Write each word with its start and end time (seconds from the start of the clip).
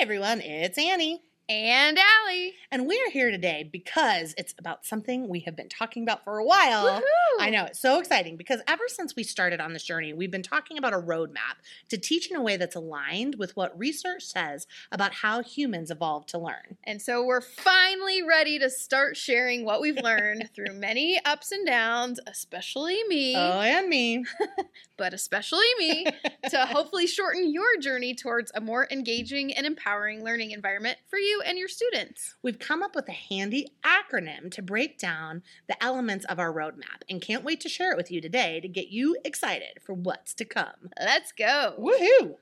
everyone, 0.00 0.40
it's 0.40 0.78
Annie. 0.78 1.20
And 1.50 1.98
Allie. 1.98 2.54
And 2.70 2.86
we're 2.86 3.10
here 3.10 3.32
today 3.32 3.68
because 3.72 4.36
it's 4.38 4.54
about 4.56 4.86
something 4.86 5.26
we 5.28 5.40
have 5.40 5.56
been 5.56 5.68
talking 5.68 6.04
about 6.04 6.22
for 6.22 6.38
a 6.38 6.44
while. 6.44 6.86
Woohoo! 6.86 7.40
I 7.40 7.50
know, 7.50 7.64
it's 7.64 7.80
so 7.80 7.98
exciting 7.98 8.36
because 8.36 8.60
ever 8.68 8.84
since 8.86 9.16
we 9.16 9.24
started 9.24 9.60
on 9.60 9.72
this 9.72 9.82
journey, 9.82 10.12
we've 10.12 10.30
been 10.30 10.44
talking 10.44 10.78
about 10.78 10.92
a 10.92 10.98
roadmap 10.98 11.56
to 11.88 11.98
teach 11.98 12.30
in 12.30 12.36
a 12.36 12.40
way 12.40 12.56
that's 12.56 12.76
aligned 12.76 13.34
with 13.34 13.56
what 13.56 13.76
research 13.76 14.22
says 14.24 14.68
about 14.92 15.12
how 15.12 15.42
humans 15.42 15.90
evolved 15.90 16.28
to 16.28 16.38
learn. 16.38 16.76
And 16.84 17.02
so 17.02 17.24
we're 17.24 17.40
finally 17.40 18.22
ready 18.22 18.60
to 18.60 18.70
start 18.70 19.16
sharing 19.16 19.64
what 19.64 19.80
we've 19.80 19.96
learned 19.96 20.50
through 20.54 20.74
many 20.74 21.20
ups 21.24 21.50
and 21.50 21.66
downs, 21.66 22.20
especially 22.28 23.02
me, 23.08 23.34
Oh, 23.34 23.60
and 23.60 23.88
me. 23.88 24.24
but 24.96 25.12
especially 25.12 25.66
me, 25.80 26.06
to 26.48 26.58
hopefully 26.66 27.08
shorten 27.08 27.52
your 27.52 27.76
journey 27.80 28.14
towards 28.14 28.52
a 28.54 28.60
more 28.60 28.86
engaging 28.92 29.52
and 29.52 29.66
empowering 29.66 30.22
learning 30.22 30.52
environment 30.52 30.96
for 31.08 31.18
you 31.18 31.39
and 31.40 31.58
your 31.58 31.68
students. 31.68 32.36
We've 32.42 32.58
come 32.58 32.82
up 32.82 32.94
with 32.94 33.08
a 33.08 33.12
handy 33.12 33.68
acronym 33.84 34.50
to 34.52 34.62
break 34.62 34.98
down 34.98 35.42
the 35.68 35.82
elements 35.82 36.24
of 36.26 36.38
our 36.38 36.52
roadmap 36.52 37.02
and 37.08 37.20
can't 37.20 37.44
wait 37.44 37.60
to 37.60 37.68
share 37.68 37.92
it 37.92 37.96
with 37.96 38.10
you 38.10 38.20
today 38.20 38.60
to 38.60 38.68
get 38.68 38.88
you 38.88 39.16
excited 39.24 39.80
for 39.82 39.92
what's 39.92 40.34
to 40.34 40.44
come. 40.44 40.90
Let's 40.98 41.32
go. 41.32 41.74
Woohoo! 41.78 42.36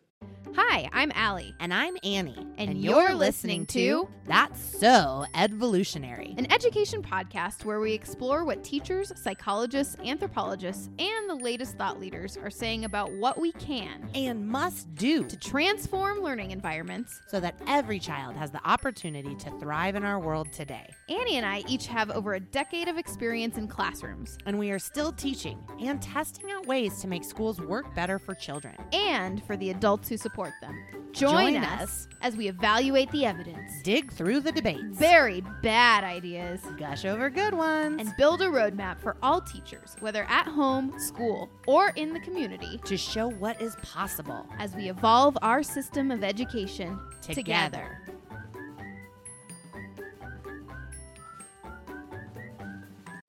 Hi, 0.57 0.89
I'm 0.93 1.13
Allie. 1.15 1.55
And 1.61 1.73
I'm 1.73 1.97
Annie. 2.03 2.45
And 2.57 2.83
you're 2.83 3.15
listening 3.15 3.65
to 3.67 4.09
That's 4.27 4.61
So 4.61 5.25
Edvolutionary. 5.35 6.37
an 6.37 6.51
education 6.53 7.01
podcast 7.01 7.65
where 7.65 7.79
we 7.79 7.93
explore 7.93 8.45
what 8.45 8.65
teachers, 8.65 9.13
psychologists, 9.23 9.97
anthropologists, 10.05 10.89
and 10.99 11.31
the 11.31 11.35
latest 11.37 11.77
thought 11.77 12.01
leaders 12.01 12.37
are 12.37 12.51
saying 12.51 12.85
about 12.85 13.13
what 13.13 13.39
we 13.41 13.53
can 13.53 14.11
and 14.17 14.49
must 14.49 14.93
do 14.97 15.23
to 15.25 15.37
transform 15.39 16.19
learning 16.23 16.51
environments. 16.51 17.21
so 17.29 17.39
that 17.39 17.55
every 17.69 18.01
child 18.01 18.35
has 18.35 18.51
the 18.51 18.67
opportunity 18.69 19.37
to 19.37 19.51
thrive 19.61 19.95
in 19.95 20.03
our 20.05 20.19
world 20.19 20.53
today. 20.53 20.91
Annie 21.09 21.37
and 21.37 21.47
I 21.47 21.63
each 21.69 21.87
have 21.87 22.11
over 22.11 22.35
a 22.35 22.41
decade 22.41 22.89
of 22.89 22.99
experience 22.99 23.57
in 23.59 23.69
classrooms 23.69 24.37
And 24.47 24.59
we 24.59 24.71
are 24.73 24.79
still 24.81 25.13
teaching 25.13 25.59
and 25.81 26.03
testing 26.03 26.51
out 26.51 26.67
ways 26.67 27.01
to 27.01 27.07
make 27.07 27.23
schools 27.23 27.61
work 27.61 27.95
better 27.95 28.19
for 28.19 28.35
children. 28.35 28.75
and 28.93 29.43
for 29.45 29.57
the 29.57 29.71
adults 29.71 30.08
who 30.09 30.17
support 30.17 30.53
them. 30.61 30.77
Join, 31.13 31.55
Join 31.55 31.57
us, 31.65 31.81
us. 31.83 32.09
as 32.23 32.37
we 32.37 32.49
evaluate 32.49 33.11
the 33.11 33.25
evidence, 33.25 33.73
Dig 33.83 34.13
through 34.13 34.41
the 34.41 34.53
debates. 34.53 34.83
very 34.97 35.43
bad 35.63 36.05
ideas, 36.05 36.61
Gush 36.79 37.05
over 37.05 37.31
good 37.31 37.55
ones. 37.55 38.01
and 38.01 38.13
build 38.17 38.41
a 38.43 38.47
roadmap 38.47 39.01
for 39.01 39.17
all 39.23 39.41
teachers, 39.41 39.97
whether 40.01 40.25
at 40.25 40.47
home, 40.47 40.93
school, 40.99 41.49
or 41.67 41.91
in 41.97 42.13
the 42.13 42.21
community, 42.21 42.79
to 42.85 42.97
show 42.97 43.29
what 43.29 43.61
is 43.61 43.75
possible 43.83 44.47
as 44.59 44.75
we 44.77 44.89
evolve 44.91 45.37
our 45.43 45.63
system 45.63 46.11
of 46.11 46.23
education 46.23 46.99
together. 47.23 48.03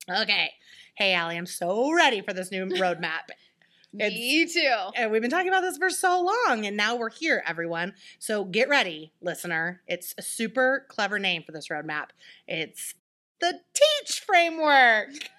Okay. 0.09 0.49
Hey, 0.95 1.13
Allie, 1.13 1.37
I'm 1.37 1.45
so 1.45 1.91
ready 1.93 2.21
for 2.21 2.33
this 2.33 2.51
new 2.51 2.65
roadmap. 2.65 3.29
It's- 3.97 4.11
Me 4.13 4.45
too. 4.45 4.75
And 4.95 5.11
we've 5.11 5.21
been 5.21 5.31
talking 5.31 5.47
about 5.47 5.61
this 5.61 5.77
for 5.77 5.89
so 5.89 6.21
long, 6.21 6.65
and 6.65 6.77
now 6.77 6.95
we're 6.95 7.09
here, 7.09 7.43
everyone. 7.45 7.93
So 8.19 8.43
get 8.45 8.69
ready, 8.69 9.13
listener. 9.21 9.81
It's 9.87 10.13
a 10.17 10.21
super 10.21 10.85
clever 10.89 11.17
name 11.17 11.43
for 11.43 11.51
this 11.51 11.69
roadmap. 11.69 12.09
It's 12.47 12.93
the 13.41 13.61
Teach 13.73 14.19
Framework. 14.19 15.09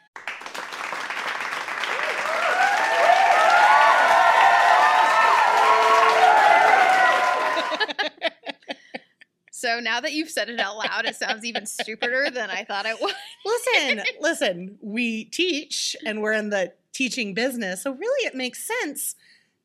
So 9.61 9.78
now 9.78 10.00
that 10.00 10.14
you've 10.14 10.30
said 10.30 10.48
it 10.48 10.58
out 10.58 10.78
loud, 10.78 11.05
it 11.05 11.16
sounds 11.16 11.44
even 11.44 11.66
stupider 11.66 12.30
than 12.30 12.48
I 12.48 12.64
thought 12.64 12.86
it 12.86 12.98
would. 12.98 13.14
Listen, 13.44 14.02
listen, 14.20 14.78
we 14.80 15.24
teach 15.27 15.95
and 16.07 16.23
we're 16.23 16.33
in 16.33 16.48
the 16.48 16.73
teaching 16.95 17.34
business. 17.34 17.83
So 17.83 17.92
really, 17.92 18.27
it 18.27 18.34
makes 18.34 18.67
sense 18.67 19.17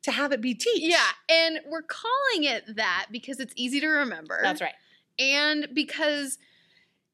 to 0.03 0.11
have 0.11 0.33
it 0.33 0.41
be 0.41 0.53
teach. 0.53 0.81
Yeah, 0.81 1.11
and 1.29 1.61
we're 1.67 1.81
calling 1.81 2.43
it 2.43 2.75
that 2.75 3.05
because 3.09 3.39
it's 3.39 3.53
easy 3.55 3.79
to 3.79 3.87
remember. 3.87 4.37
That's 4.43 4.59
right. 4.59 4.73
And 5.17 5.69
because 5.73 6.39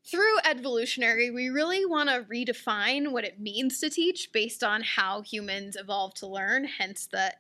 through 0.09 0.39
edvolutionary, 0.39 1.31
we 1.31 1.50
really 1.50 1.85
want 1.85 2.09
to 2.09 2.25
redefine 2.34 3.11
what 3.11 3.25
it 3.25 3.39
means 3.39 3.79
to 3.81 3.91
teach 3.91 4.31
based 4.34 4.63
on 4.63 4.81
how 4.81 5.22
humans 5.22 5.75
evolved 5.79 6.17
to 6.17 6.25
learn, 6.25 6.63
hence 6.66 7.05
the 7.05 7.31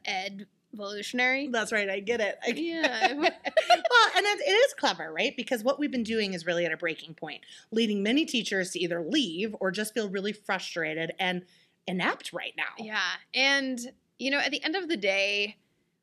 edvolutionary. 0.75 1.51
That's 1.51 1.71
right. 1.71 1.89
I 1.89 1.99
get 1.99 2.21
it. 2.21 2.37
I 2.45 2.51
Yeah. 2.51 3.13
well, 3.17 3.27
and 3.27 4.25
it, 4.25 4.39
it 4.47 4.51
is 4.51 4.73
clever, 4.73 5.11
right? 5.11 5.35
Because 5.35 5.63
what 5.63 5.79
we've 5.79 5.91
been 5.91 6.03
doing 6.03 6.33
is 6.33 6.45
really 6.45 6.65
at 6.65 6.71
a 6.71 6.77
breaking 6.77 7.13
point, 7.13 7.41
leading 7.71 8.03
many 8.03 8.25
teachers 8.25 8.71
to 8.71 8.79
either 8.79 9.01
leave 9.01 9.55
or 9.59 9.71
just 9.71 9.93
feel 9.93 10.09
really 10.09 10.33
frustrated 10.33 11.13
and 11.19 11.43
inept 11.87 12.33
right 12.33 12.53
now. 12.57 12.83
Yeah. 12.83 12.99
And, 13.33 13.79
you 14.19 14.31
know, 14.31 14.39
at 14.39 14.51
the 14.51 14.63
end 14.63 14.75
of 14.75 14.87
the 14.87 14.97
day, 14.97 15.57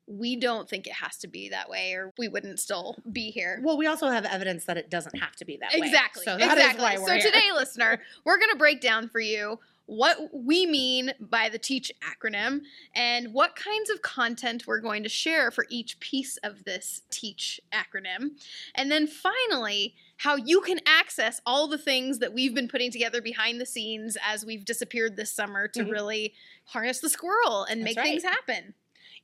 we 0.07 0.37
don't 0.37 0.69
think 0.69 0.87
it 0.87 0.95
has 0.95 1.19
to 1.19 1.29
be 1.29 1.51
that 1.51 1.69
way 1.69 1.93
or 1.93 2.13
we 2.19 2.29
wouldn't 2.29 2.59
still 2.59 2.97
be 3.13 3.31
here. 3.31 3.61
Well, 3.63 3.77
we 3.77 3.87
also 3.87 4.09
have 4.09 4.25
evidence 4.25 4.65
that 4.65 4.79
it 4.79 4.91
doesn't 4.91 5.19
have 5.19 5.37
to 5.37 5.45
be 5.45 5.59
that 5.59 5.73
way. 5.73 5.87
Exactly. 5.87 6.25
So 6.25 6.39
that 6.39 6.57
is 6.57 6.65
exactly. 6.65 6.83
why 6.83 6.97
we're 6.99 7.21
so 7.21 7.27
today, 7.27 7.51
listener, 7.55 8.01
we're 8.25 8.39
going 8.39 8.51
to 8.51 8.57
break 8.57 8.81
down 8.81 9.09
for 9.09 9.21
you 9.21 9.59
what 9.89 10.19
we 10.35 10.67
mean 10.67 11.13
by 11.19 11.49
the 11.49 11.59
TEACH 11.59 11.91
acronym 12.03 12.61
and 12.95 13.33
what 13.33 13.57
kinds 13.57 13.89
of 13.89 14.03
content 14.03 14.67
we're 14.67 14.81
going 14.81 15.03
to 15.03 15.09
share 15.09 15.51
for 15.51 15.65
each 15.71 15.99
piece 15.99 16.37
of 16.43 16.65
this 16.65 17.01
TEACH 17.11 17.59
acronym. 17.73 18.33
And 18.75 18.93
then 18.93 19.07
finally, 19.07 19.95
how 20.19 20.37
you 20.37 20.61
can 20.61 20.79
access 20.87 21.41
all 21.47 21.69
the 21.69 21.79
things 21.79 22.19
that 22.19 22.35
we've 22.35 22.55
been 22.55 22.69
putting 22.69 22.91
together 22.91 23.23
behind 23.23 23.63
the 23.63 23.67
scenes 23.67 24.19
as 24.23 24.45
we've 24.45 24.65
disappeared 24.67 25.17
this 25.17 25.33
summer 25.33 25.67
to 25.69 25.85
Mhm. 25.85 25.91
really 25.91 26.35
harness 26.65 26.99
the 27.01 27.09
squirrel 27.09 27.65
and 27.65 27.81
That's 27.81 27.97
make 27.97 28.05
things 28.05 28.23
happen. 28.25 28.75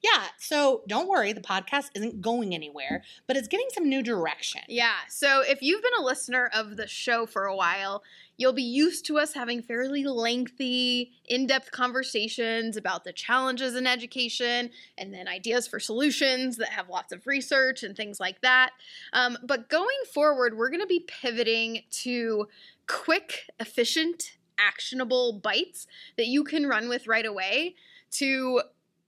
Yeah. 0.04 0.25
So 0.37 0.82
don't 0.87 1.09
worry, 1.09 1.32
the 1.32 1.41
podcast 1.41 1.88
isn't 1.94 2.20
going 2.20 2.54
anywhere, 2.54 3.03
but 3.26 3.38
it's 3.38 3.48
getting 3.48 3.69
some 3.72 3.88
new 3.88 4.03
direction. 4.03 4.60
Yeah. 4.69 4.97
So 5.09 5.41
if 5.41 5.62
you've 5.62 5.82
been 5.82 5.94
a 5.98 6.04
listener 6.04 6.50
of 6.53 6.76
the 6.76 6.87
show 6.87 7.25
for 7.25 7.47
a 7.47 7.56
while, 7.56 8.03
you'll 8.37 8.53
be 8.53 8.62
used 8.62 9.06
to 9.06 9.19
us 9.19 9.32
having 9.32 9.62
fairly 9.62 10.04
lengthy, 10.04 11.12
in 11.25 11.47
depth 11.47 11.70
conversations 11.70 12.76
about 12.76 13.04
the 13.04 13.14
challenges 13.14 13.75
in 13.76 13.87
education 13.87 14.69
and 14.98 15.14
then 15.14 15.26
ideas 15.26 15.66
for 15.66 15.81
solutions 15.81 16.59
that 16.59 16.69
have 16.69 16.91
lots 16.91 17.10
of 17.10 17.26
research 17.26 17.82
and 17.82 17.97
things 17.97 18.20
like 18.20 18.43
that. 18.43 18.72
Um, 19.14 19.38
but 19.43 19.70
going 19.70 19.97
forward, 20.12 20.54
we're 20.54 20.69
going 20.69 20.82
to 20.82 20.87
be 20.87 21.00
pivoting 21.00 21.84
to 22.03 22.48
quick, 22.87 23.44
efficient, 23.59 24.32
actionable 24.59 25.41
bites 25.43 25.87
that 26.19 26.26
you 26.26 26.44
can 26.44 26.66
run 26.66 26.91
with 26.91 27.06
right 27.06 27.25
away 27.25 27.76
to 28.10 28.60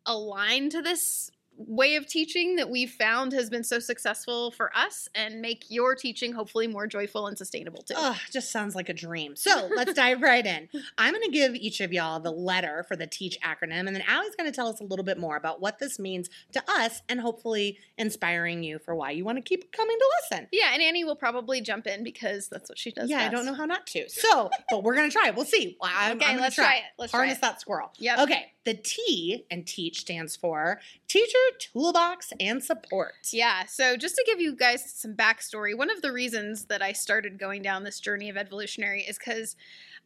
align 0.06 0.70
to 0.70 0.80
this 0.82 1.30
way 1.58 1.96
of 1.96 2.06
teaching 2.06 2.56
that 2.56 2.68
we've 2.68 2.90
found 2.90 3.32
has 3.32 3.48
been 3.48 3.64
so 3.64 3.78
successful 3.78 4.50
for 4.50 4.70
us 4.76 5.08
and 5.14 5.40
make 5.40 5.64
your 5.70 5.94
teaching 5.94 6.34
hopefully 6.34 6.66
more 6.66 6.86
joyful 6.86 7.26
and 7.28 7.38
sustainable 7.38 7.80
too. 7.82 7.94
Oh, 7.96 8.14
just 8.30 8.52
sounds 8.52 8.74
like 8.74 8.90
a 8.90 8.92
dream. 8.92 9.34
So 9.36 9.66
let's 9.74 9.94
dive 9.94 10.20
right 10.20 10.44
in. 10.44 10.68
I'm 10.98 11.14
going 11.14 11.24
to 11.24 11.30
give 11.30 11.54
each 11.54 11.80
of 11.80 11.94
y'all 11.94 12.20
the 12.20 12.30
letter 12.30 12.84
for 12.86 12.94
the 12.94 13.06
TEACH 13.06 13.38
acronym, 13.40 13.86
and 13.86 13.96
then 13.96 14.02
Allie's 14.06 14.34
going 14.36 14.50
to 14.50 14.54
tell 14.54 14.68
us 14.68 14.80
a 14.80 14.84
little 14.84 15.02
bit 15.02 15.16
more 15.16 15.34
about 15.38 15.62
what 15.62 15.78
this 15.78 15.98
means 15.98 16.28
to 16.52 16.62
us 16.68 17.00
and 17.08 17.22
hopefully 17.22 17.78
inspiring 17.96 18.62
you 18.62 18.78
for 18.78 18.94
why 18.94 19.12
you 19.12 19.24
want 19.24 19.38
to 19.38 19.42
keep 19.42 19.72
coming 19.72 19.96
to 19.98 20.10
listen. 20.30 20.48
yeah, 20.52 20.72
and 20.74 20.82
Annie 20.82 21.04
will 21.04 21.16
probably 21.16 21.62
jump 21.62 21.86
in 21.86 22.04
because 22.04 22.48
that's 22.48 22.68
what 22.68 22.78
she 22.78 22.90
does. 22.90 23.08
yeah, 23.08 23.20
I 23.20 23.30
don't 23.30 23.46
know 23.46 23.54
how 23.54 23.64
not 23.64 23.86
to. 23.86 24.06
So, 24.10 24.50
but 24.70 24.82
we're 24.84 24.94
going 24.94 25.08
to 25.08 25.16
try. 25.18 25.30
We'll 25.30 25.46
see. 25.46 25.78
Well, 25.80 25.90
I'm, 25.96 26.18
Okay, 26.18 26.32
I'm 26.32 26.38
let's 26.38 26.54
try 26.54 26.74
it. 26.76 26.82
Let's 26.98 27.12
try 27.12 27.20
Harness 27.20 27.38
it. 27.38 27.40
that 27.40 27.62
squirrel. 27.62 27.92
Yeah. 27.96 28.22
Okay. 28.24 28.52
The 28.66 28.75
T 28.75 29.47
and 29.49 29.65
TEACH 29.65 30.00
stands 30.00 30.34
for 30.34 30.81
Teacher 31.06 31.38
Toolbox 31.59 32.32
and 32.41 32.62
Support. 32.62 33.28
Yeah, 33.32 33.65
so 33.65 33.97
just 33.97 34.16
to 34.16 34.25
give 34.27 34.41
you 34.41 34.57
guys 34.57 34.92
some 34.92 35.15
backstory, 35.15 35.78
one 35.78 35.89
of 35.89 36.03
the 36.03 36.13
reasons 36.13 36.65
that 36.65 36.83
I 36.83 36.92
started 36.92 37.39
going 37.39 37.63
down 37.63 37.84
this 37.84 38.01
journey 38.01 38.28
of 38.28 38.34
edvolutionary 38.34 39.09
is 39.09 39.18
because 39.18 39.54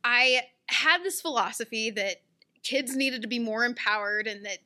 I 0.04 0.42
had 0.66 1.02
this 1.02 1.22
philosophy 1.22 1.90
that 1.92 2.16
kids 2.62 2.94
needed 2.94 3.22
to 3.22 3.28
be 3.28 3.38
more 3.38 3.64
empowered 3.64 4.26
and 4.26 4.44
that 4.44 4.58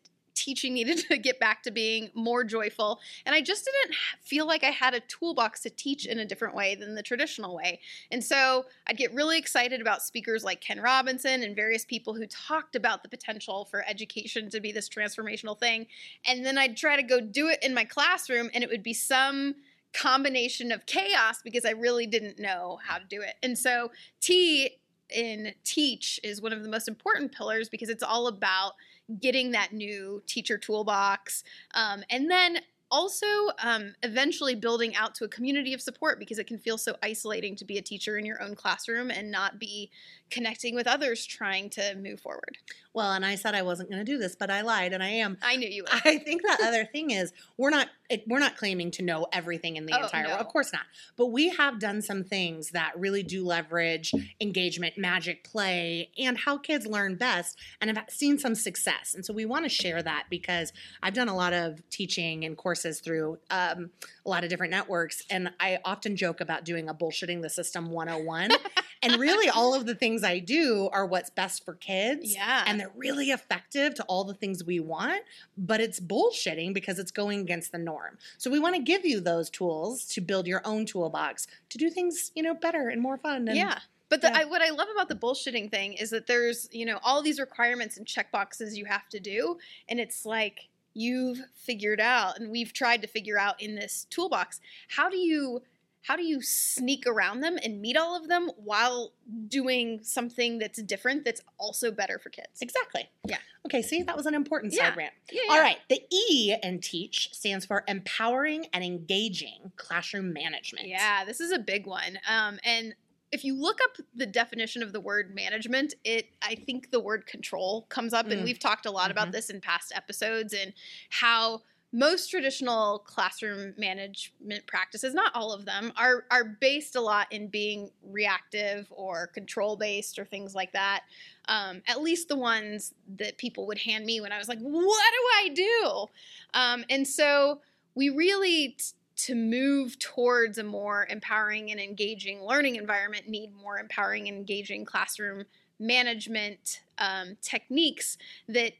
teaching 0.44 0.74
needed 0.74 0.98
to 1.08 1.16
get 1.16 1.40
back 1.40 1.62
to 1.62 1.70
being 1.70 2.10
more 2.14 2.44
joyful. 2.44 3.00
And 3.24 3.34
I 3.34 3.40
just 3.40 3.64
didn't 3.64 3.96
feel 4.20 4.46
like 4.46 4.62
I 4.62 4.70
had 4.70 4.94
a 4.94 5.00
toolbox 5.00 5.60
to 5.62 5.70
teach 5.70 6.06
in 6.06 6.18
a 6.18 6.24
different 6.24 6.54
way 6.54 6.74
than 6.74 6.94
the 6.94 7.02
traditional 7.02 7.56
way. 7.56 7.80
And 8.10 8.22
so 8.22 8.66
I'd 8.86 8.96
get 8.96 9.14
really 9.14 9.38
excited 9.38 9.80
about 9.80 10.02
speakers 10.02 10.44
like 10.44 10.60
Ken 10.60 10.80
Robinson 10.80 11.42
and 11.42 11.56
various 11.56 11.84
people 11.84 12.14
who 12.14 12.26
talked 12.26 12.76
about 12.76 13.02
the 13.02 13.08
potential 13.08 13.64
for 13.70 13.84
education 13.88 14.50
to 14.50 14.60
be 14.60 14.72
this 14.72 14.88
transformational 14.88 15.58
thing. 15.58 15.86
And 16.26 16.44
then 16.44 16.58
I'd 16.58 16.76
try 16.76 16.96
to 16.96 17.02
go 17.02 17.20
do 17.20 17.48
it 17.48 17.62
in 17.62 17.74
my 17.74 17.84
classroom, 17.84 18.50
and 18.52 18.62
it 18.62 18.70
would 18.70 18.82
be 18.82 18.94
some 18.94 19.54
combination 19.92 20.72
of 20.72 20.86
chaos 20.86 21.40
because 21.42 21.64
I 21.64 21.70
really 21.70 22.06
didn't 22.06 22.38
know 22.38 22.78
how 22.84 22.98
to 22.98 23.04
do 23.08 23.22
it. 23.22 23.36
And 23.42 23.56
so 23.56 23.92
T 24.20 24.76
in 25.10 25.54
teach 25.64 26.18
is 26.22 26.42
one 26.42 26.52
of 26.52 26.62
the 26.62 26.68
most 26.68 26.88
important 26.88 27.32
pillars 27.32 27.68
because 27.68 27.88
it's 27.88 28.02
all 28.02 28.26
about 28.26 28.72
getting 29.20 29.50
that 29.52 29.72
new 29.72 30.22
teacher 30.26 30.58
toolbox 30.58 31.44
um, 31.74 32.02
and 32.10 32.30
then 32.30 32.58
also 32.90 33.26
um, 33.62 33.92
eventually 34.02 34.54
building 34.54 34.94
out 34.94 35.14
to 35.16 35.24
a 35.24 35.28
community 35.28 35.74
of 35.74 35.80
support 35.80 36.18
because 36.18 36.38
it 36.38 36.46
can 36.46 36.58
feel 36.58 36.78
so 36.78 36.94
isolating 37.02 37.56
to 37.56 37.64
be 37.64 37.78
a 37.78 37.82
teacher 37.82 38.18
in 38.18 38.24
your 38.24 38.40
own 38.40 38.54
classroom 38.54 39.10
and 39.10 39.30
not 39.30 39.58
be 39.58 39.90
connecting 40.34 40.74
with 40.74 40.88
others 40.88 41.24
trying 41.24 41.70
to 41.70 41.94
move 41.94 42.18
forward. 42.20 42.58
Well, 42.92 43.12
and 43.12 43.24
I 43.24 43.36
said 43.36 43.54
I 43.54 43.62
wasn't 43.62 43.90
going 43.90 44.04
to 44.04 44.12
do 44.12 44.18
this, 44.18 44.36
but 44.36 44.50
I 44.50 44.60
lied, 44.62 44.92
and 44.92 45.02
I 45.02 45.08
am. 45.08 45.36
I 45.42 45.56
knew 45.56 45.68
you 45.68 45.84
would. 45.84 45.92
I 46.04 46.18
think 46.18 46.42
the 46.42 46.58
other 46.64 46.84
thing 46.84 47.10
is 47.10 47.32
we're 47.56 47.70
not 47.70 47.88
we're 48.28 48.38
not 48.40 48.56
claiming 48.56 48.90
to 48.92 49.02
know 49.02 49.26
everything 49.32 49.76
in 49.76 49.86
the 49.86 49.96
Oh, 49.98 50.04
entire 50.04 50.24
no. 50.24 50.28
world. 50.30 50.40
Of 50.40 50.48
course 50.48 50.72
not. 50.72 50.82
But 51.16 51.26
we 51.26 51.48
have 51.50 51.78
done 51.80 52.02
some 52.02 52.22
things 52.22 52.70
that 52.70 52.92
really 52.96 53.22
do 53.22 53.44
leverage 53.44 54.12
engagement, 54.40 54.98
magic 54.98 55.42
play, 55.44 56.10
and 56.18 56.36
how 56.38 56.58
kids 56.58 56.86
learn 56.86 57.16
best, 57.16 57.56
and 57.80 57.96
have 57.96 58.10
seen 58.10 58.38
some 58.38 58.54
success. 58.54 59.14
And 59.14 59.24
so 59.24 59.32
we 59.32 59.44
want 59.46 59.64
to 59.64 59.68
share 59.68 60.02
that 60.02 60.26
because 60.30 60.72
I've 61.02 61.14
done 61.14 61.28
a 61.28 61.34
lot 61.36 61.52
of 61.52 61.80
teaching 61.90 62.44
and 62.44 62.56
courses 62.56 63.00
through 63.00 63.38
um, 63.50 63.90
a 64.26 64.28
lot 64.28 64.44
of 64.44 64.50
different 64.50 64.70
networks, 64.72 65.22
and 65.30 65.50
I 65.58 65.78
often 65.84 66.16
joke 66.16 66.40
about 66.40 66.64
doing 66.64 66.88
a 66.88 66.94
bullshitting 66.94 67.42
the 67.42 67.50
system 67.50 67.90
101. 67.90 68.50
and 69.04 69.20
really, 69.20 69.48
all 69.48 69.74
of 69.74 69.86
the 69.86 69.94
things 69.94 70.24
I 70.24 70.38
do 70.38 70.88
are 70.92 71.06
what's 71.06 71.30
best 71.30 71.64
for 71.64 71.74
kids 71.74 72.34
yeah. 72.34 72.64
and 72.66 72.80
they're 72.80 72.92
really 72.96 73.30
effective 73.30 73.94
to 73.94 74.02
all 74.04 74.24
the 74.24 74.34
things 74.34 74.64
we 74.64 74.80
want, 74.80 75.22
but 75.56 75.80
it's 75.80 76.00
bullshitting 76.00 76.74
because 76.74 76.98
it's 76.98 77.10
going 77.10 77.40
against 77.40 77.72
the 77.72 77.78
norm. 77.78 78.18
So 78.38 78.50
we 78.50 78.58
want 78.58 78.74
to 78.76 78.82
give 78.82 79.04
you 79.04 79.20
those 79.20 79.50
tools 79.50 80.04
to 80.06 80.20
build 80.20 80.46
your 80.46 80.62
own 80.64 80.86
toolbox 80.86 81.46
to 81.70 81.78
do 81.78 81.90
things, 81.90 82.32
you 82.34 82.42
know, 82.42 82.54
better 82.54 82.88
and 82.88 83.00
more 83.00 83.18
fun. 83.18 83.48
And 83.48 83.56
yeah. 83.56 83.78
But 84.08 84.20
the, 84.20 84.28
yeah. 84.28 84.40
I, 84.40 84.44
what 84.44 84.62
I 84.62 84.70
love 84.70 84.88
about 84.92 85.08
the 85.08 85.16
bullshitting 85.16 85.70
thing 85.70 85.94
is 85.94 86.10
that 86.10 86.26
there's, 86.26 86.68
you 86.72 86.86
know, 86.86 86.98
all 87.02 87.22
these 87.22 87.40
requirements 87.40 87.96
and 87.96 88.06
checkboxes 88.06 88.76
you 88.76 88.84
have 88.84 89.08
to 89.08 89.20
do. 89.20 89.58
And 89.88 89.98
it's 89.98 90.24
like 90.24 90.68
you've 90.94 91.40
figured 91.54 92.00
out, 92.00 92.38
and 92.38 92.50
we've 92.50 92.72
tried 92.72 93.02
to 93.02 93.08
figure 93.08 93.38
out 93.38 93.60
in 93.60 93.74
this 93.74 94.06
toolbox, 94.10 94.60
how 94.88 95.08
do 95.08 95.16
you 95.16 95.62
how 96.04 96.16
do 96.16 96.22
you 96.22 96.42
sneak 96.42 97.06
around 97.06 97.40
them 97.40 97.58
and 97.64 97.80
meet 97.80 97.96
all 97.96 98.14
of 98.14 98.28
them 98.28 98.50
while 98.56 99.12
doing 99.48 100.00
something 100.02 100.58
that's 100.58 100.80
different 100.82 101.24
that's 101.24 101.40
also 101.58 101.90
better 101.90 102.18
for 102.18 102.28
kids? 102.28 102.60
Exactly. 102.60 103.08
Yeah. 103.26 103.38
Okay, 103.64 103.80
see, 103.80 104.02
that 104.02 104.14
was 104.14 104.26
an 104.26 104.34
important 104.34 104.74
Yeah. 104.74 104.90
side 104.90 104.98
rant. 104.98 105.14
Yeah, 105.32 105.40
All 105.48 105.60
right, 105.60 105.78
the 105.88 106.02
E 106.12 106.54
in 106.62 106.80
teach 106.82 107.30
stands 107.32 107.64
for 107.64 107.84
empowering 107.88 108.66
and 108.74 108.84
engaging 108.84 109.72
classroom 109.76 110.34
management. 110.34 110.86
Yeah, 110.88 111.24
this 111.24 111.40
is 111.40 111.50
a 111.52 111.58
big 111.58 111.86
one. 111.86 112.18
Um, 112.28 112.58
and 112.64 112.94
if 113.32 113.42
you 113.42 113.54
look 113.58 113.80
up 113.82 113.96
the 114.14 114.26
definition 114.26 114.82
of 114.82 114.92
the 114.92 115.00
word 115.00 115.34
management, 115.34 115.94
it 116.04 116.26
I 116.42 116.54
think 116.54 116.90
the 116.90 117.00
word 117.00 117.26
control 117.26 117.86
comes 117.88 118.12
up, 118.12 118.26
and 118.28 118.42
Mm. 118.42 118.44
we've 118.44 118.58
talked 118.58 118.84
a 118.84 118.90
lot 118.90 119.10
about 119.10 119.28
Mhm. 119.28 119.32
this 119.32 119.48
in 119.48 119.62
past 119.62 119.90
episodes 119.94 120.52
and 120.52 120.74
how 121.08 121.62
most 121.94 122.28
traditional 122.28 122.98
classroom 123.06 123.72
management 123.78 124.66
practices, 124.66 125.14
not 125.14 125.30
all 125.32 125.52
of 125.52 125.64
them, 125.64 125.92
are 125.96 126.24
are 126.28 126.44
based 126.44 126.96
a 126.96 127.00
lot 127.00 127.28
in 127.30 127.46
being 127.46 127.88
reactive 128.02 128.88
or 128.90 129.28
control 129.28 129.76
based 129.76 130.18
or 130.18 130.24
things 130.24 130.56
like 130.56 130.72
that. 130.72 131.04
Um, 131.46 131.82
at 131.86 132.02
least 132.02 132.26
the 132.26 132.36
ones 132.36 132.94
that 133.16 133.38
people 133.38 133.68
would 133.68 133.78
hand 133.78 134.04
me 134.04 134.20
when 134.20 134.32
I 134.32 134.38
was 134.38 134.48
like, 134.48 134.58
"What 134.58 134.74
do 134.74 135.28
I 135.36 135.48
do?" 135.54 136.06
Um, 136.52 136.84
and 136.90 137.06
so 137.06 137.60
we 137.94 138.08
really 138.08 138.70
t- 138.70 138.84
to 139.16 139.36
move 139.36 139.96
towards 140.00 140.58
a 140.58 140.64
more 140.64 141.06
empowering 141.08 141.70
and 141.70 141.78
engaging 141.78 142.42
learning 142.42 142.74
environment 142.74 143.28
need 143.28 143.54
more 143.54 143.78
empowering 143.78 144.26
and 144.26 144.36
engaging 144.36 144.84
classroom 144.84 145.44
management 145.78 146.80
um, 146.98 147.36
techniques 147.40 148.18
that 148.48 148.72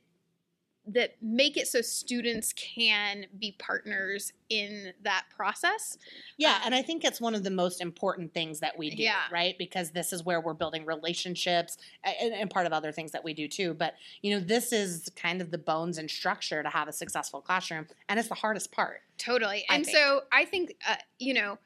that 0.87 1.15
make 1.23 1.57
it 1.57 1.67
so 1.67 1.81
students 1.81 2.53
can 2.53 3.25
be 3.39 3.53
partners 3.59 4.33
in 4.51 4.93
that 5.03 5.25
process. 5.35 5.97
Yeah, 6.37 6.57
Um, 6.57 6.61
and 6.67 6.75
I 6.75 6.83
think 6.83 7.05
it's 7.05 7.21
one 7.21 7.35
of 7.35 7.43
the 7.43 7.51
most 7.51 7.81
important 7.81 8.35
things 8.35 8.61
that 8.61 8.77
we 8.79 8.91
do, 8.91 9.03
Yeah. 9.03 9.23
right? 9.33 9.57
Because 9.57 9.93
this 9.93 10.13
is 10.13 10.25
where 10.25 10.41
we're 10.41 10.53
building 10.53 10.85
relationships 10.85 11.79
and, 12.05 12.35
and 12.35 12.51
part 12.51 12.67
of 12.67 12.73
other 12.75 12.93
things 12.93 13.13
that 13.13 13.25
we 13.25 13.33
do 13.33 13.49
too. 13.49 13.73
But, 13.73 13.95
you 14.21 14.35
know, 14.35 14.41
this 14.45 14.73
is 14.73 15.11
kind 15.17 15.41
of 15.41 15.51
the 15.51 15.59
bones 15.59 15.97
and 15.97 16.11
structure 16.11 16.63
to 16.63 16.69
have 16.69 16.87
a 16.87 16.93
successful 16.93 17.41
classroom, 17.41 17.87
and 18.09 18.19
it's 18.19 18.29
the 18.29 18.35
hardest 18.35 18.71
part. 18.71 19.01
Totally. 19.17 19.65
I 19.71 19.77
And 19.77 19.85
think. 19.87 19.97
so 19.97 20.23
I 20.33 20.45
think, 20.45 20.75
uh, 20.87 20.97
you 21.19 21.33
know, 21.35 21.59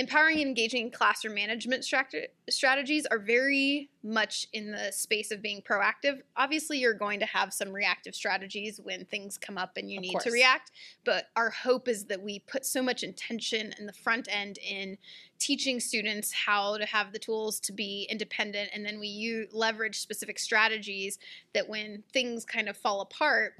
empowering 0.00 0.38
and 0.38 0.48
engaging 0.48 0.90
classroom 0.90 1.34
management 1.34 1.84
strate- 1.84 2.30
strategies 2.48 3.04
are 3.06 3.18
very 3.18 3.90
much 4.02 4.46
in 4.54 4.70
the 4.72 4.90
space 4.92 5.30
of 5.30 5.42
being 5.42 5.60
proactive. 5.60 6.22
Obviously, 6.36 6.78
you're 6.78 6.94
going 6.94 7.20
to 7.20 7.26
have 7.26 7.52
some 7.52 7.68
reactive 7.70 8.14
strategies 8.14 8.80
when 8.82 9.04
things 9.04 9.36
come 9.36 9.58
up 9.58 9.76
and 9.76 9.90
you 9.90 9.98
Of 9.98 10.02
need 10.02 10.12
course. 10.12 10.24
to 10.24 10.30
react. 10.30 10.70
But 11.04 11.26
our 11.36 11.50
hope 11.50 11.86
is 11.86 12.06
that 12.06 12.22
we 12.22 12.38
put 12.38 12.64
so 12.64 12.82
much 12.82 13.02
intention 13.02 13.74
in 13.78 13.84
the 13.84 13.92
front 13.92 14.26
end 14.30 14.56
in 14.58 14.96
teaching 15.38 15.80
students 15.80 16.32
how 16.32 16.78
to 16.78 16.86
have 16.86 17.12
the 17.12 17.18
tools 17.18 17.60
to 17.60 17.72
be 17.72 18.06
independent. 18.10 18.70
And 18.74 18.84
then 18.84 18.98
we 19.00 19.08
u- 19.08 19.48
leverage 19.52 19.98
specific 20.00 20.38
strategies 20.38 21.18
that 21.52 21.68
when 21.68 22.04
things 22.10 22.46
kind 22.46 22.70
of 22.70 22.76
fall 22.76 23.02
apart, 23.02 23.54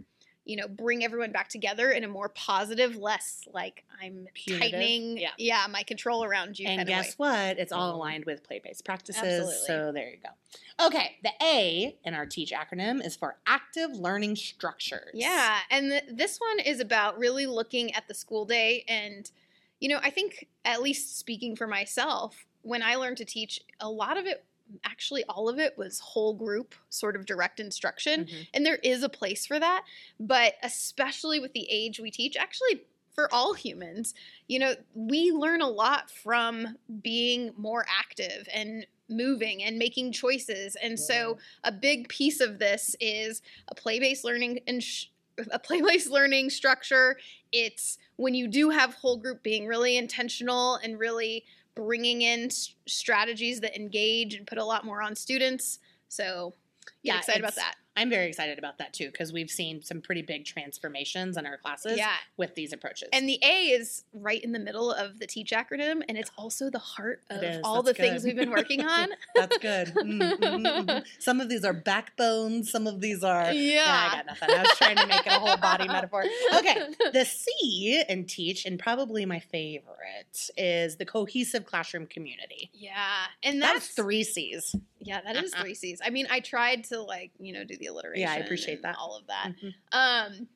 you 0.51 0.57
know, 0.57 0.67
bring 0.67 1.05
everyone 1.05 1.31
back 1.31 1.49
together 1.49 1.93
in 1.93 2.03
a 2.03 2.09
more 2.09 2.29
positive, 2.29 2.97
less 2.97 3.45
like 3.55 3.85
I'm 4.03 4.27
Punitive, 4.35 4.73
tightening, 4.73 5.25
yeah. 5.39 5.65
my 5.71 5.85
control 5.85 6.25
around 6.25 6.59
you. 6.59 6.67
and 6.67 6.89
guess 6.89 7.15
what? 7.15 7.57
It's 7.57 7.71
all 7.71 7.91
mm-hmm. 7.91 7.99
aligned 7.99 8.25
with 8.25 8.43
play 8.43 8.61
based 8.63 8.85
practices. 8.85 9.23
Absolutely. 9.23 9.55
So 9.69 9.93
there 9.93 10.11
you 10.11 10.17
go. 10.17 10.87
Okay, 10.87 11.19
the 11.23 11.31
A 11.41 11.97
in 12.05 12.15
our 12.15 12.27
TEACH 12.27 12.51
acronym 12.51 13.05
is 13.07 13.15
for 13.15 13.37
active 13.47 13.93
learning 13.93 14.35
structures. 14.35 15.13
Yeah, 15.15 15.59
and 15.71 15.91
th- 15.91 16.05
this 16.11 16.39
one 16.39 16.59
is 16.59 16.81
about 16.81 17.17
really 17.17 17.47
looking 17.47 17.95
at 17.95 18.09
the 18.09 18.15
school 18.15 18.45
day, 18.45 18.85
and 18.89 19.31
you 19.79 19.89
know, 19.89 20.01
I 20.03 20.11
think 20.11 20.49
at 20.65 20.83
least 20.83 21.17
speaking 21.17 21.55
for 21.55 21.69
myself, 21.69 22.45
when 22.63 22.83
I 22.83 22.97
learned 22.97 23.19
to 23.19 23.25
teach, 23.25 23.61
a 23.79 23.89
lot 23.89 24.19
of 24.19 24.27
it, 24.27 24.45
actually, 24.85 25.25
all 25.25 25.49
of 25.49 25.59
it 25.59 25.77
was 25.77 26.01
whole 26.01 26.35
group 26.35 26.75
sort 26.89 27.17
of 27.17 27.27
direct 27.27 27.61
instruction. 27.61 28.25
Mhm. 28.25 28.47
And 28.55 28.67
there 28.67 28.77
is 28.77 29.03
a 29.03 29.09
place 29.09 29.47
for 29.47 29.59
that. 29.59 29.85
But 30.19 30.55
especially 30.63 31.41
with 31.41 31.53
the 31.53 31.67
age 31.71 32.01
we 32.01 32.11
teach, 32.11 32.37
actually, 32.37 32.85
for 33.13 33.33
all 33.35 33.55
humans, 33.55 34.15
you 34.47 34.59
know, 34.59 34.75
we 34.95 35.33
learn 35.33 35.61
a 35.61 35.69
lot 35.69 36.11
from 36.11 36.77
being 37.03 37.53
more 37.57 37.85
active 37.89 38.49
and 38.53 38.87
moving 39.09 39.63
and 39.65 39.77
making 39.79 40.13
choices. 40.13 40.77
And 40.77 40.99
so 40.99 41.39
a 41.65 41.73
big 41.73 42.09
piece 42.09 42.41
of 42.41 42.61
this 42.61 42.95
is 43.01 43.43
a 43.69 43.75
play-based 43.75 44.25
learning 44.25 44.61
and 44.69 44.83
sh- 44.83 45.07
a 45.51 45.59
play-based 45.59 46.09
learning 46.11 46.51
structure. 46.51 47.19
It's 47.51 47.99
when 48.17 48.35
you 48.35 48.47
do 48.47 48.71
have 48.71 48.95
whole 48.95 49.17
group 49.17 49.43
being 49.43 49.67
really 49.67 49.97
intentional 49.97 50.77
and 50.77 50.99
really 50.99 51.45
bringing 51.85 52.23
in 52.23 52.51
strategies 52.87 53.61
that 53.61 53.75
engage 53.75 54.35
and 54.35 54.47
put 54.47 54.59
a 54.59 54.65
lot 54.65 54.85
more 54.85 55.03
on 55.03 55.15
students. 55.17 55.79
So, 56.09 56.55
yeah, 57.03 57.19
excited 57.19 57.41
about 57.41 57.55
that. 57.57 57.77
I'm 57.97 58.09
very 58.09 58.29
excited 58.29 58.59
about 58.59 58.79
that 58.79 58.93
too 58.93 59.11
because 59.11 59.33
we've 59.33 59.51
seen 59.51 59.83
some 59.83 60.01
pretty 60.01 60.23
big 60.23 60.45
transformations 60.45 61.37
in 61.37 61.45
our 61.45 61.57
classes 61.59 61.99
Yeah. 61.99 62.13
with 62.37 62.55
these 62.55 62.73
approaches. 62.73 63.09
And 63.13 63.29
the 63.29 63.39
A 63.43 63.67
is 63.71 64.05
right 64.13 64.43
in 64.43 64.53
the 64.53 64.59
middle 64.59 64.93
of 64.93 65.19
the 65.19 65.27
TEACH 65.27 65.51
acronym, 65.51 66.03
and 66.09 66.17
it's 66.17 66.31
also 66.39 66.71
the 66.71 66.79
heart 66.79 67.23
of 67.31 67.43
all 67.65 67.83
the 67.83 67.93
That's 67.93 67.99
things 67.99 68.25
we've 68.25 68.37
been 68.37 68.51
working 68.51 68.85
on. 68.87 69.09
That's 69.35 69.59
good. 69.59 69.89
Mm, 69.89 70.39
mhm, 70.39 70.85
mhm. 70.87 71.05
Some 71.19 71.41
of 71.41 71.49
these 71.49 71.65
are 71.65 71.73
backbones. 71.73 72.71
Some 72.71 72.87
of 72.87 73.01
these 73.01 73.25
are. 73.25 73.53
Yeah. 73.53 74.09
I 74.13 74.17
got 74.17 74.27
nothing. 74.27 74.51
I 74.51 74.63
was 74.63 74.71
trying 74.79 74.97
to 74.97 75.07
make 75.07 75.27
it 75.27 75.33
a 75.33 75.39
whole 75.39 75.57
body 75.57 75.87
metaphor. 75.89 76.25
Okay. 76.57 76.77
The 77.13 77.25
C 77.25 78.03
in 78.09 78.25
teach, 78.27 78.65
and 78.67 78.79
probably 78.79 79.27
my 79.27 79.41
favorite, 79.41 80.51
is 80.57 80.97
the 80.97 81.05
cohesive 81.05 81.65
classroom 81.67 82.07
community. 82.07 82.71
Yeah, 82.73 82.95
and 83.43 83.61
That's 83.61 83.73
that's 83.87 83.89
three 83.95 84.23
C's. 84.25 84.75
Yeah, 85.01 85.21
that 85.23 85.37
is 85.37 85.53
Uh-uh. 85.55 85.63
three 85.63 85.75
C's. 85.75 86.01
I 86.05 86.11
mean, 86.11 86.27
I 86.31 86.41
tried 86.41 86.85
to 86.85 87.01
like 87.03 87.31
you 87.39 87.53
know 87.53 87.65
do 87.65 87.77
the 87.77 87.87
alliteration. 87.87 88.23
Yeah, 88.23 88.33
I 88.33 88.37
appreciate 88.37 88.83
that. 88.83 88.97
all 88.99 89.17
of 89.17 89.27
that. 89.27 89.53
Mhm. 89.63 89.75
Um, 89.93 90.49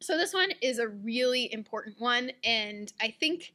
so 0.00 0.16
this 0.16 0.32
one 0.32 0.50
is 0.62 0.78
a 0.78 0.88
really 0.88 1.52
important 1.52 2.00
one, 2.00 2.30
and 2.44 2.92
I 3.00 3.10
think 3.18 3.52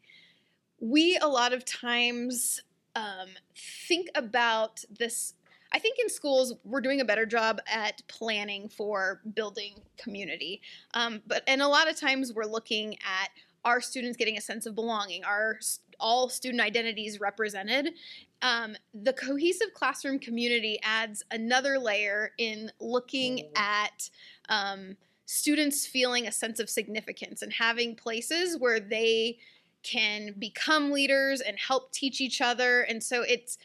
we 0.79 1.17
a 1.17 1.27
lot 1.27 1.53
of 1.53 1.63
times 1.65 2.61
um, 2.95 3.29
think 3.55 4.09
about 4.15 4.83
this. 4.99 5.33
I 5.71 5.79
think 5.79 5.97
in 5.97 6.09
schools 6.09 6.53
we're 6.63 6.81
doing 6.81 7.01
a 7.01 7.05
better 7.05 7.25
job 7.25 7.59
at 7.65 8.03
planning 8.07 8.69
for 8.69 9.21
building 9.33 9.81
community, 9.97 10.61
um, 10.93 11.21
but 11.25 11.43
and 11.47 11.61
a 11.61 11.67
lot 11.67 11.89
of 11.89 11.95
times 11.95 12.33
we're 12.33 12.45
looking 12.45 12.95
at 12.95 13.29
our 13.65 13.79
students 13.79 14.17
getting 14.17 14.37
a 14.37 14.41
sense 14.41 14.65
of 14.65 14.75
belonging, 14.75 15.23
our 15.23 15.55
s- 15.59 15.79
all 15.99 16.29
student 16.29 16.61
identities 16.61 17.19
represented. 17.19 17.93
Um, 18.41 18.75
the 18.93 19.13
cohesive 19.13 19.73
classroom 19.73 20.19
community 20.19 20.79
adds 20.83 21.23
another 21.31 21.79
layer 21.79 22.31
in 22.37 22.71
looking 22.79 23.49
at 23.55 24.09
um, 24.49 24.97
students 25.25 25.87
feeling 25.87 26.27
a 26.27 26.31
sense 26.31 26.59
of 26.59 26.69
significance 26.69 27.41
and 27.41 27.53
having 27.53 27.95
places 27.95 28.57
where 28.57 28.79
they 28.79 29.37
can 29.83 30.33
become 30.39 30.91
leaders 30.91 31.41
and 31.41 31.57
help 31.59 31.91
teach 31.91 32.21
each 32.21 32.41
other. 32.41 32.81
And 32.83 33.03
so 33.03 33.21
it's 33.21 33.57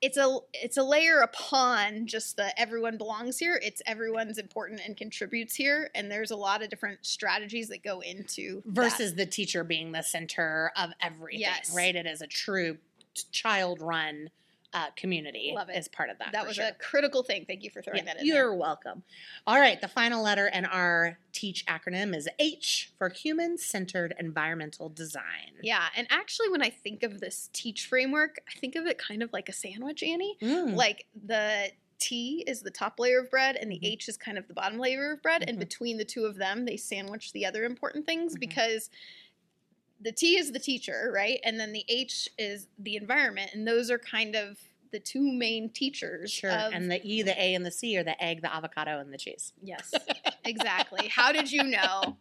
it's 0.00 0.16
a 0.16 0.38
it's 0.52 0.76
a 0.76 0.82
layer 0.82 1.20
upon 1.20 2.06
just 2.06 2.36
the 2.36 2.58
everyone 2.60 2.96
belongs 2.98 3.38
here. 3.38 3.60
It's 3.62 3.82
everyone's 3.86 4.38
important 4.38 4.80
and 4.86 4.96
contributes 4.96 5.54
here, 5.54 5.90
and 5.94 6.10
there's 6.10 6.30
a 6.30 6.36
lot 6.36 6.62
of 6.62 6.68
different 6.70 7.04
strategies 7.04 7.68
that 7.68 7.82
go 7.82 8.00
into 8.00 8.62
that. 8.66 8.72
Versus 8.74 9.14
the 9.14 9.26
teacher 9.26 9.64
being 9.64 9.92
the 9.92 10.02
center 10.02 10.70
of 10.76 10.90
everything, 11.02 11.40
Yes. 11.40 11.74
right? 11.74 11.94
It 11.96 12.06
is 12.06 12.20
a 12.22 12.26
true 12.26 12.78
child 13.32 13.80
run 13.80 14.30
uh, 14.74 14.90
community 14.96 15.52
Love 15.54 15.70
it. 15.70 15.76
as 15.76 15.88
part 15.88 16.10
of 16.10 16.18
that. 16.18 16.32
that 16.32 16.46
was 16.46 16.56
sure. 16.56 16.66
a 16.66 16.72
critical 16.74 17.22
thing. 17.22 17.44
Thank 17.46 17.62
you 17.64 17.70
for 17.70 17.80
throwing 17.80 17.98
Yeah, 17.98 18.14
that 18.14 18.20
in. 18.20 18.26
You're 18.26 18.50
there. 18.50 18.54
welcome. 18.54 19.02
All 19.46 19.58
right, 19.58 19.80
the 19.80 19.88
final 19.88 20.22
letter 20.22 20.46
in 20.48 20.64
our 20.66 21.18
TEACH 21.32 21.64
acronym 21.66 22.14
is 22.14 22.28
H 22.38 22.92
for 22.98 23.08
Human 23.08 23.56
Centered 23.56 24.14
Environmental 24.18 24.88
Design. 24.90 25.52
Yeah, 25.62 25.86
and 25.96 26.06
actually, 26.10 26.50
when 26.50 26.62
I 26.62 26.70
think 26.70 27.02
of 27.02 27.20
this 27.20 27.48
teach 27.52 27.86
framework, 27.86 28.36
I 28.54 28.58
think 28.58 28.76
of 28.76 28.86
it 28.86 28.98
kind 28.98 29.22
of 29.22 29.32
like 29.32 29.48
a 29.48 29.52
sandwich, 29.52 30.02
Annie. 30.02 30.36
Mm. 30.42 30.74
Like 30.74 31.06
the 31.26 31.70
T 31.98 32.44
is 32.46 32.60
the 32.62 32.70
top 32.70 33.00
layer 33.00 33.18
of 33.20 33.30
bread, 33.30 33.56
and 33.56 33.72
the 33.72 33.78
Mhm. 33.80 33.92
H 33.92 34.08
is 34.08 34.16
kind 34.16 34.38
of 34.38 34.46
the 34.48 34.54
bottom 34.54 34.78
layer 34.78 35.12
of 35.12 35.22
bread. 35.22 35.42
And 35.48 35.56
Mhm. 35.56 35.60
between 35.60 35.96
the 35.96 36.04
two 36.04 36.26
of 36.26 36.36
them, 36.36 36.64
they 36.64 36.76
sandwich 36.76 37.32
the 37.32 37.44
other 37.46 37.64
important 37.64 38.06
things 38.06 38.36
Mhm. 38.36 38.40
because 38.40 38.90
the 40.00 40.12
T 40.12 40.38
is 40.38 40.52
the 40.52 40.58
teacher, 40.58 41.10
right? 41.14 41.40
And 41.44 41.58
then 41.58 41.72
the 41.72 41.84
H 41.88 42.28
is 42.38 42.66
the 42.78 42.96
environment, 42.96 43.50
and 43.54 43.66
those 43.66 43.90
are 43.90 43.98
kind 43.98 44.34
of 44.36 44.58
the 44.90 45.00
two 45.00 45.30
main 45.32 45.68
teachers. 45.70 46.30
Sure. 46.32 46.50
of- 46.50 46.72
and 46.72 46.90
the 46.90 47.00
E, 47.04 47.22
the 47.22 47.38
A, 47.40 47.54
and 47.54 47.64
the 47.66 47.70
C 47.70 47.96
are 47.98 48.04
the 48.04 48.22
egg, 48.22 48.40
the 48.42 48.54
avocado, 48.54 49.00
and 49.00 49.12
the 49.12 49.18
cheese. 49.18 49.52
yes, 49.62 49.92
exactly. 50.44 51.08
How 51.08 51.32
did 51.32 51.50
you 51.52 51.62
know? 51.64 52.16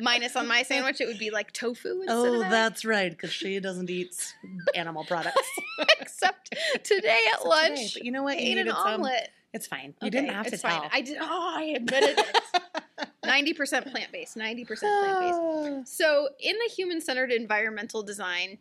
Minus 0.00 0.34
on 0.34 0.48
my 0.48 0.64
sandwich, 0.64 1.00
it 1.00 1.06
would 1.06 1.20
be 1.20 1.30
like 1.30 1.52
tofu 1.52 2.00
instead 2.02 2.10
Oh, 2.16 2.40
that. 2.40 2.50
that's 2.50 2.84
right, 2.84 3.10
because 3.12 3.32
she 3.32 3.60
doesn't 3.60 3.88
eat 3.88 4.34
animal 4.74 5.04
products. 5.04 5.48
Except 6.00 6.52
today 6.82 7.08
at 7.32 7.34
Except 7.34 7.46
lunch, 7.46 7.78
today. 7.78 7.90
But 7.94 8.04
you 8.04 8.10
know 8.12 8.22
what? 8.24 8.36
I 8.36 8.40
You 8.40 8.46
ate 8.46 8.58
an 8.58 8.64
needed 8.64 8.72
some. 8.74 8.86
omelet. 8.94 9.28
It's 9.52 9.68
fine. 9.68 9.94
You 10.02 10.10
didn't 10.10 10.30
have 10.30 10.46
to 10.46 10.52
it's 10.54 10.62
tell. 10.62 10.88
I 10.92 11.00
did. 11.00 11.16
Oh, 11.20 11.54
I 11.58 11.62
admitted 11.76 12.18
it. 12.18 13.08
Ninety 13.26 13.52
percent 13.52 13.86
plant 13.90 14.12
based. 14.12 14.36
Ninety 14.36 14.64
percent 14.64 14.92
plant 15.00 15.20
based. 15.20 15.96
So, 15.96 16.28
in 16.40 16.56
the 16.56 16.72
human 16.72 17.00
centered 17.00 17.32
environmental 17.32 18.02
design, 18.02 18.58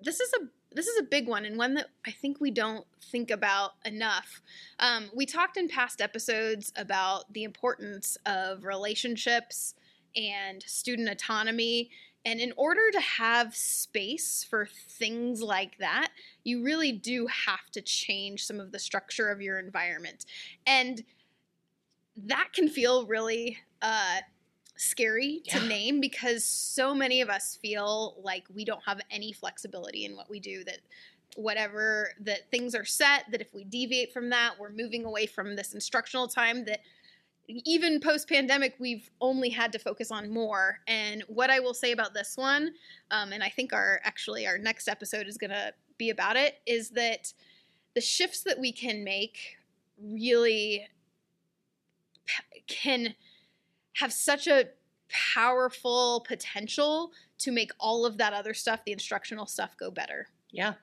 this 0.00 0.20
is 0.20 0.32
a 0.40 0.46
this 0.74 0.86
is 0.86 0.98
a 0.98 1.04
big 1.04 1.28
one 1.28 1.44
and 1.44 1.56
one 1.56 1.74
that 1.74 1.88
I 2.06 2.10
think 2.10 2.40
we 2.40 2.50
don't 2.50 2.86
think 3.10 3.30
about 3.30 3.72
enough. 3.84 4.40
Um, 4.78 5.10
we 5.14 5.26
talked 5.26 5.56
in 5.56 5.68
past 5.68 6.00
episodes 6.00 6.72
about 6.76 7.32
the 7.32 7.44
importance 7.44 8.16
of 8.26 8.64
relationships 8.64 9.74
and 10.16 10.62
student 10.62 11.08
autonomy. 11.08 11.90
And 12.24 12.40
in 12.40 12.52
order 12.56 12.90
to 12.92 13.00
have 13.00 13.54
space 13.54 14.46
for 14.48 14.68
things 14.88 15.42
like 15.42 15.78
that, 15.78 16.10
you 16.44 16.62
really 16.62 16.92
do 16.92 17.26
have 17.26 17.70
to 17.72 17.82
change 17.82 18.46
some 18.46 18.60
of 18.60 18.70
the 18.70 18.78
structure 18.78 19.28
of 19.28 19.42
your 19.42 19.58
environment. 19.58 20.24
And 20.66 21.02
that 22.16 22.52
can 22.52 22.68
feel 22.68 23.06
really 23.06 23.58
uh, 23.82 24.20
scary 24.76 25.42
to 25.48 25.58
Yeah. 25.58 25.68
name 25.68 26.00
because 26.00 26.44
so 26.44 26.94
many 26.94 27.20
of 27.20 27.28
us 27.28 27.56
feel 27.60 28.16
like 28.22 28.44
we 28.52 28.64
don't 28.64 28.82
have 28.84 29.00
any 29.10 29.32
flexibility 29.32 30.04
in 30.04 30.16
what 30.16 30.30
we 30.30 30.40
do 30.40 30.64
that 30.64 30.80
whatever 31.36 32.12
that 32.20 32.50
things 32.50 32.74
are 32.74 32.84
set 32.84 33.24
that 33.30 33.40
if 33.40 33.54
we 33.54 33.64
deviate 33.64 34.12
from 34.12 34.30
that 34.30 34.58
we're 34.58 34.70
moving 34.70 35.04
away 35.04 35.26
from 35.26 35.56
this 35.56 35.72
instructional 35.72 36.26
time 36.28 36.64
that 36.64 36.80
even 37.48 38.00
post 38.00 38.28
pandemic 38.28 38.74
we've 38.78 39.10
only 39.20 39.48
had 39.48 39.72
to 39.72 39.78
focus 39.78 40.10
on 40.10 40.30
more 40.30 40.80
and 40.86 41.22
what 41.28 41.48
i 41.50 41.60
will 41.60 41.74
say 41.74 41.92
about 41.92 42.12
this 42.12 42.36
one 42.36 42.72
um, 43.10 43.32
and 43.32 43.42
i 43.42 43.48
think 43.48 43.72
our 43.72 44.00
actually 44.04 44.46
our 44.46 44.58
next 44.58 44.88
episode 44.88 45.26
is 45.26 45.38
going 45.38 45.50
to 45.50 45.72
be 45.96 46.10
about 46.10 46.36
it 46.36 46.60
is 46.66 46.90
that 46.90 47.32
the 47.94 48.00
shifts 48.00 48.42
that 48.42 48.58
we 48.58 48.72
can 48.72 49.04
make 49.04 49.56
really 49.98 50.88
can 52.66 53.14
have 53.94 54.12
such 54.12 54.46
a 54.46 54.68
powerful 55.08 56.24
potential 56.26 57.12
to 57.38 57.52
make 57.52 57.70
all 57.78 58.06
of 58.06 58.18
that 58.18 58.32
other 58.32 58.54
stuff, 58.54 58.84
the 58.84 58.92
instructional 58.92 59.46
stuff, 59.46 59.76
go 59.76 59.90
better. 59.90 60.28
Yeah, 60.50 60.74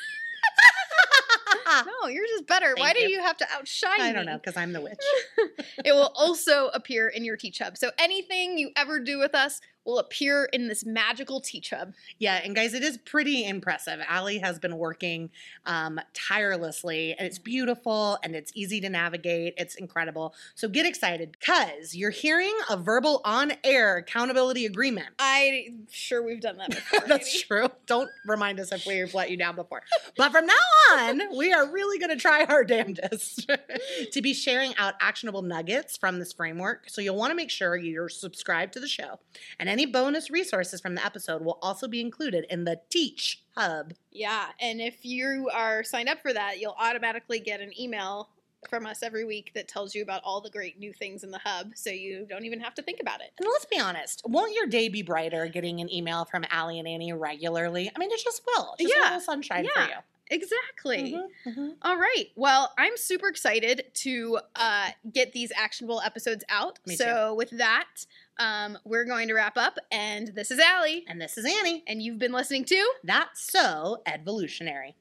No, 1.86 2.08
yours 2.08 2.30
is 2.30 2.42
better. 2.42 2.74
Why 2.76 2.92
Thank 2.92 2.98
do 2.98 3.02
you. 3.04 3.16
you 3.16 3.22
have 3.22 3.36
to 3.38 3.46
outshine 3.52 3.98
me? 3.98 4.04
I 4.04 4.12
don't 4.12 4.26
know, 4.26 4.36
because 4.36 4.56
I'm 4.56 4.72
the 4.72 4.80
witch. 4.80 4.98
it 5.84 5.92
will 5.92 6.12
also 6.14 6.68
appear 6.68 7.08
in 7.08 7.24
your 7.24 7.36
Teach 7.36 7.58
Hub. 7.58 7.76
So 7.76 7.90
anything 7.98 8.58
you 8.58 8.70
ever 8.76 9.00
do 9.00 9.18
with 9.18 9.34
us 9.34 9.60
will 9.84 9.98
appear 9.98 10.44
in 10.52 10.68
this 10.68 10.84
magical 10.84 11.40
Teach 11.40 11.70
Hub. 11.70 11.92
Yeah, 12.18 12.40
and 12.42 12.54
guys, 12.54 12.74
it 12.74 12.82
is 12.82 12.98
pretty 12.98 13.44
impressive. 13.44 14.00
Allie 14.06 14.38
has 14.38 14.58
been 14.58 14.76
working 14.76 15.30
um, 15.66 16.00
tirelessly, 16.14 17.14
and 17.18 17.26
it's 17.26 17.38
beautiful 17.38 18.18
and 18.22 18.34
it's 18.34 18.52
easy 18.54 18.80
to 18.80 18.88
navigate. 18.88 19.54
It's 19.56 19.74
incredible. 19.74 20.34
So 20.54 20.68
get 20.68 20.86
excited 20.86 21.36
because 21.38 21.94
you're 21.94 22.10
hearing 22.10 22.54
a 22.70 22.76
verbal 22.76 23.20
on 23.24 23.52
air 23.64 23.96
accountability 23.96 24.66
agreement. 24.66 25.08
I'm 25.18 25.88
sure 25.90 26.22
we've 26.22 26.40
done 26.40 26.58
that 26.58 26.70
before. 26.70 27.00
That's 27.06 27.32
maybe. 27.32 27.62
true. 27.62 27.68
Don't 27.86 28.10
remind 28.26 28.60
us 28.60 28.72
if 28.72 28.86
we've 28.86 29.12
let 29.14 29.30
you 29.30 29.36
down 29.36 29.56
before. 29.56 29.82
But 30.16 30.32
from 30.32 30.46
now 30.46 30.52
on, 30.92 31.36
we 31.36 31.52
are 31.52 31.70
really 31.70 31.98
going 31.98 32.10
to 32.10 32.16
try 32.16 32.44
our 32.44 32.64
damnedest 32.64 33.50
to 34.12 34.22
be 34.22 34.34
sharing 34.34 34.74
out 34.76 34.94
actionable 35.00 35.42
nuggets 35.42 35.96
from 35.96 36.18
this 36.18 36.32
framework. 36.32 36.88
So 36.88 37.00
you'll 37.00 37.16
want 37.16 37.30
to 37.30 37.34
make 37.34 37.50
sure 37.50 37.76
you're 37.76 38.08
subscribed 38.08 38.72
to 38.74 38.80
the 38.80 38.88
show. 38.88 39.18
And 39.58 39.68
any 39.72 39.86
bonus 39.86 40.30
resources 40.30 40.82
from 40.82 40.94
the 40.94 41.04
episode 41.04 41.42
will 41.42 41.58
also 41.62 41.88
be 41.88 42.00
included 42.02 42.44
in 42.50 42.64
the 42.64 42.78
Teach 42.90 43.40
Hub. 43.56 43.94
Yeah, 44.10 44.48
and 44.60 44.82
if 44.82 45.02
you 45.02 45.48
are 45.52 45.82
signed 45.82 46.10
up 46.10 46.20
for 46.20 46.30
that, 46.34 46.60
you'll 46.60 46.76
automatically 46.78 47.40
get 47.40 47.60
an 47.60 47.72
email 47.80 48.28
from 48.68 48.84
us 48.84 49.02
every 49.02 49.24
week 49.24 49.50
that 49.54 49.66
tells 49.68 49.94
you 49.94 50.02
about 50.02 50.20
all 50.24 50.42
the 50.42 50.50
great 50.50 50.78
new 50.78 50.92
things 50.92 51.24
in 51.24 51.30
the 51.30 51.38
hub, 51.38 51.72
so 51.74 51.88
you 51.88 52.26
don't 52.28 52.44
even 52.44 52.60
have 52.60 52.74
to 52.74 52.82
think 52.82 53.00
about 53.00 53.22
it. 53.22 53.30
And 53.38 53.48
let's 53.50 53.64
be 53.64 53.78
honest, 53.80 54.20
won't 54.26 54.54
your 54.54 54.66
day 54.66 54.90
be 54.90 55.00
brighter 55.02 55.46
getting 55.48 55.80
an 55.80 55.90
email 55.90 56.26
from 56.26 56.44
Allie 56.50 56.78
and 56.78 56.86
Annie 56.86 57.14
regularly? 57.14 57.90
I 57.96 57.98
mean, 57.98 58.10
it 58.12 58.20
just 58.22 58.42
will. 58.46 58.74
It's 58.78 58.90
just 58.90 58.94
Yeah. 58.94 59.04
a 59.04 59.14
little 59.14 59.20
sunshine 59.20 59.66
for 59.74 59.80
you. 59.80 59.96
Exactly. 60.30 61.12
Mhm, 61.12 61.54
mhm. 61.54 61.76
All 61.82 61.96
right. 61.96 62.26
Well, 62.36 62.72
I'm 62.78 62.96
super 62.96 63.28
excited 63.28 63.84
to 63.94 64.38
uh, 64.54 64.90
get 65.12 65.32
these 65.32 65.50
actionable 65.54 66.00
episodes 66.00 66.44
out. 66.48 66.78
Me 66.86 66.96
so, 66.96 67.34
with 67.34 67.50
that, 67.50 68.06
um, 68.38 68.78
we're 68.84 69.04
going 69.04 69.28
to 69.28 69.34
wrap 69.34 69.56
up. 69.56 69.78
And 69.90 70.28
this 70.34 70.50
is 70.50 70.58
Allie. 70.58 71.04
And 71.08 71.20
this 71.20 71.38
is 71.38 71.44
Annie. 71.44 71.84
And 71.86 72.02
you've 72.02 72.18
been 72.18 72.32
listening 72.32 72.64
to 72.66 72.92
That's 73.04 73.50
so 73.50 74.02
edvolutionary. 74.06 74.94